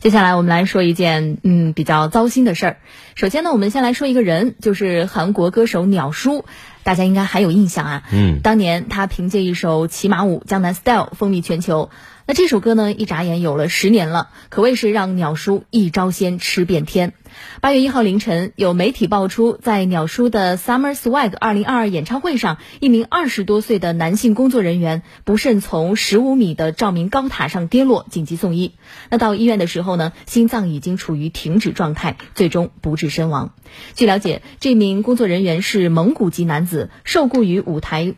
[0.00, 2.76] 接下来我们来说一件嗯比较糟心的事儿。
[3.16, 6.46] 首先呢，我们先来说一个人，就是韩国歌手鸟叔，
[6.82, 8.02] 大家应该还有印象啊。
[8.12, 11.90] 嗯，当年他凭借一首《骑马舞》《江南 Style》风靡全球。
[12.26, 17.12] 那这首歌呢，一眨眼有了十年了，可谓是让鸟叔一招鲜吃遍天。
[17.60, 28.74] 八月一号凌晨，有媒体爆出，在鸟叔的 Summer Swag 二零二二演唱会上，一名二十多岁的男性工作人员不慎从十五米的照明高塔上跌落，紧急送医。
[29.10, 33.54] 那到医院的时候呢，心脏已经处于停止状态，最终不治身亡。
[33.94, 36.69] 据了解，这名工作人员是蒙古籍男子，
[37.04, 38.14] 受雇于舞台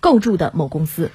[0.00, 1.10] 构筑的某公司。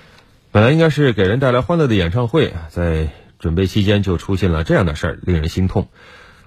[0.52, 5.88] 本来应该是给人带来欢乐的演唱会，在准备期间就出现了这样的事儿，令人心痛。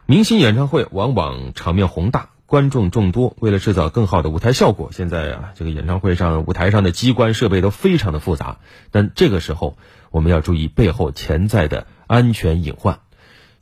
[0.07, 8.59] 明星演唱会往往场面宏大，观众众多，为了制造更好的舞台效果，现在啊，这个演唱会上舞台上的机关设备都非常的复杂。
[8.91, 9.77] 但这个时候，
[10.11, 12.99] 我们要注意背后潜在的安全隐患。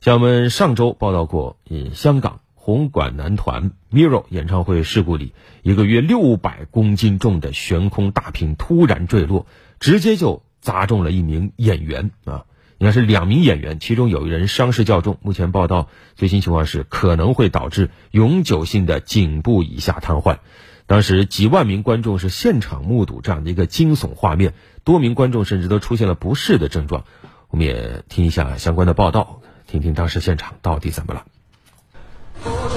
[0.01, 9.47] 像我们上周报道过，嗯，香港红馆男团 Miro 演唱会事故里，一个约六百公斤重的悬空大屏突然坠落。
[9.79, 12.45] 直接就砸中了一名演员啊，
[12.77, 15.17] 应该是两名演员，其中有一人伤势较重。
[15.21, 20.37] 目前报道最新情况是可能会导致永久性的颈部以下瘫痪。
[20.85, 24.53] 当时几万名观众是现场目睹这样的一个惊悚画面，
[24.83, 27.05] 多名观众甚至都出现了不适的症状。
[27.49, 31.25] 我们也听一下相关的报道，听听当时现场到底怎么了。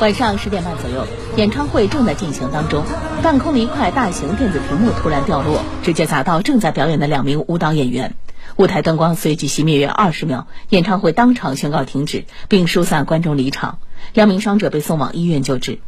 [0.02, 2.84] 晚上十点半左右，演唱会正在进行当中，
[3.22, 8.16] 半空的一块大型电子屏幕突然掉落，直接砸到正在表演的两名舞蹈演员。
[8.56, 13.78] 舞台灯光随即熄灭约二十秒，演唱会当场宣告停止，并疏散观众离场。
[14.12, 15.78] 两名伤者被送往医院救治。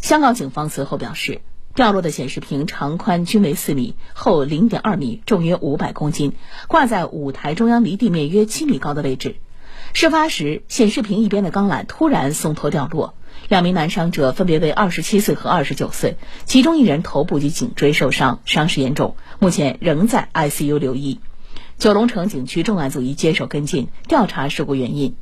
[0.00, 1.40] 香港警方随后表示，
[1.74, 6.34] 掉落的显示屏长宽均为四米，厚零点二米，重约五百公斤，
[6.68, 9.34] 挂在舞台中央离地面约七米高的位置。
[9.92, 13.14] 事发时，显示屏一边的钢缆突然松脱掉落。
[13.48, 21.20] 两名男伤者分别为二十七岁和二十九岁，其中一人头部及颈椎受伤，伤势严重，目前仍在 ICU 留医。
[21.76, 25.16] 九龙城警区重案组已接手跟进调查事故原因。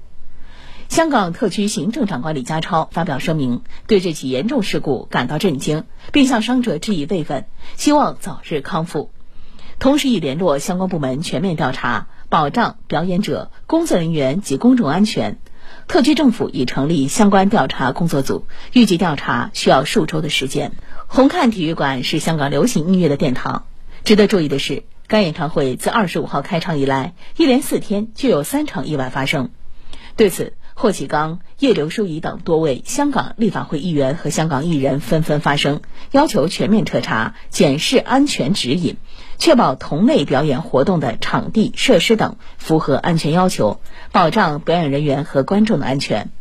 [0.88, 9.10] 香港特区行政长官李家超发表声明，对这起严重事故感到震惊，并向伤者致以慰问，希望早日康复。
[9.78, 15.38] 同时已联络相关部门全面调查，保障表演者、工作人员及公众安全。
[15.88, 20.72] 特区政府已成立相关调查工作组，预计调查需要数周的时间。
[21.06, 23.64] 红磡体育馆是香港流行音乐的殿堂。
[24.04, 29.50] 值得注意的是，该演唱会自二十五号开场以来，一连四天就有三场意外发生。
[30.16, 38.96] 对此，霍启刚、叶刘淑仪等多位香港立法会议员和香港艺人纷纷发声，要求全面彻查、检视安全指引，
[39.38, 46.32] 确保同类表演活动的场地设施等符合安全要求，保障表演人员和观众的安全。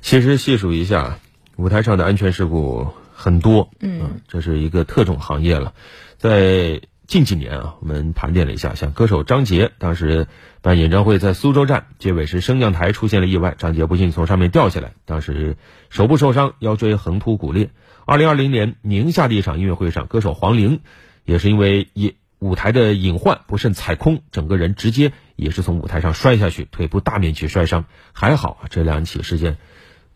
[0.00, 1.18] 其实细数一下，
[1.56, 5.74] 舞台上的安全事故很多，嗯，这是一个特种行业了，
[6.16, 6.80] 在。
[7.06, 10.26] 近几年啊，我们盘点了一下，像歌手张杰当时
[10.60, 15.56] 办演唱会在苏州站，结尾时升降台出现了意外，张杰不幸从上面掉下来，当时
[15.88, 17.70] 手部受伤，腰椎横突骨裂。
[18.06, 20.80] 二零二零年宁夏的一场音乐会上，歌手黄龄
[21.24, 27.84] 也是因为隐舞台的隐患不慎踩空，整个人直接也是从舞台上摔下去，腿部大面积摔伤。
[28.12, 29.58] 还好啊，这两起事件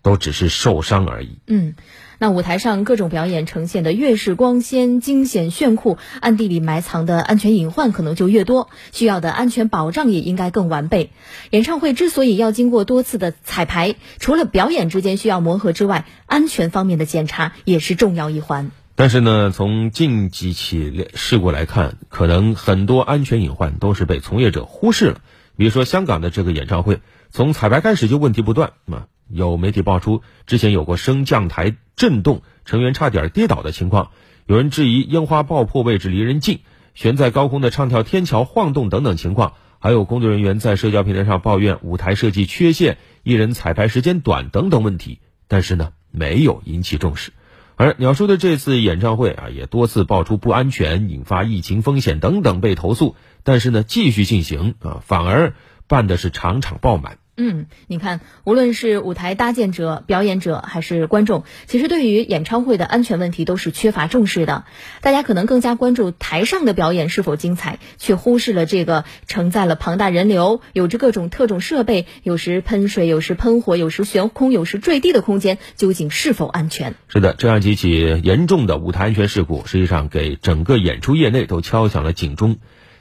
[0.02, 1.38] 都只是受伤而已。
[1.46, 1.74] 嗯。
[2.22, 11.12] 那舞台上各种表演呈现的越是光鲜、惊险、炫酷，暗地里埋藏的安全隐患可能就越多，需要的安全保障也应该更完备。
[11.48, 18.70] 演唱会之所以要经过多次的彩排，除了表演之间需要磨合之外，安全方面的检查也是重要一环。
[18.96, 25.22] 但是呢，从近几起事故来看，可能很多安全隐患都是被从业者忽视了。
[25.56, 27.00] 比如说香港的这个演唱会，
[27.30, 29.04] 从彩排开始就问题不断嘛。
[29.32, 34.10] 有媒体爆出，之前有过升降台震动、成员差点跌倒的情况。
[34.46, 36.60] 有人质疑烟花爆破位置离人近，
[36.94, 39.54] 悬在高空的唱跳天桥晃动等等情况。
[39.78, 47.32] 还有工作人员在社交平台上抱怨舞台设计缺陷、艺人彩排时间短等等问题，但是呢，没有引起重视。
[47.76, 55.54] 而鸟叔的这次演唱会啊，也多次爆出不安全、引发疫情风险等等被投诉，但是呢，继续进行啊，反而
[55.86, 57.16] 办的是场场爆满。
[57.42, 64.64] 嗯，你看，无论是舞台搭建者、表演者还是观众，其实对于演唱会的安全问题都是缺乏重视的。
[65.00, 76.94] 大家可能更加关注台上的表演是否精彩，却忽视了这个承载了庞大人流、有着各种特种设备、有时喷水、有时喷火、有时悬空、有时坠地的空间究竟是否安全。
[77.08, 82.58] 是的，这样几起严重的舞台安全事故，实际上给整个演出业内都敲响了警钟。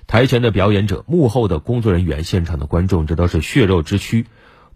[0.09, 4.25] 台前的表演者、幕后的工作人员、现场的观众，这都是血肉之躯。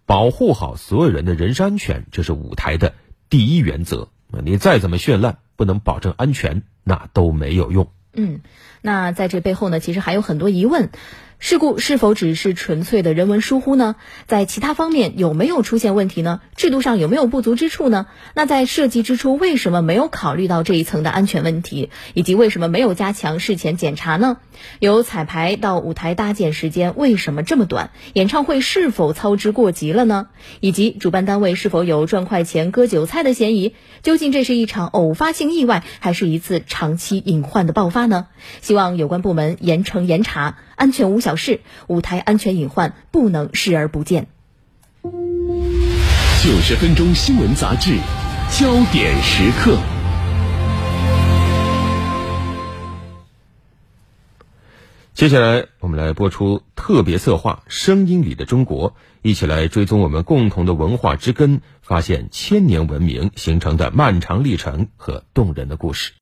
[0.06, 2.94] 保护好所有人的人身安全，这是舞台的
[3.32, 4.10] 第一原则。
[4.44, 7.88] 你再怎么绚烂，不能保证安全，那都没有用。
[8.14, 8.42] 嗯，
[8.84, 10.92] 那在这背后呢，其实还有很多疑问。
[11.40, 13.96] 事故是否只是纯粹的人为疏忽呢？
[14.28, 16.40] 在其他方面有没有出现问题呢？
[16.56, 18.08] 制度上有没有不足之处呢？
[18.34, 21.90] 那在设计之初为什么没有考虑到这一层的安全问题？
[22.14, 24.38] 以及为什么没有加强事前检查呢？
[24.80, 27.92] 由彩排到舞台搭建时间为什么这么短？
[28.14, 30.28] 演唱会是否操之过急了呢？
[30.62, 33.76] 以及主办单位是否有赚快钱割韭菜的嫌疑？
[34.02, 38.28] 究竟这是一场偶发性意外，还是一次长期隐患的爆发呢？
[38.62, 40.56] 希望有关部门严惩严查。
[40.84, 44.28] 安全无小事，舞台安全隐患不能视而不见。
[45.02, 47.96] 九十分钟新闻杂志，
[48.52, 49.78] 焦点时刻。
[55.14, 58.92] 接下来，我们来播出特别策划《声音里的中国》，
[59.22, 66.12] 一起来追踪我们共同的文化之根，发现千年文明形成的漫长历程和动人的故事。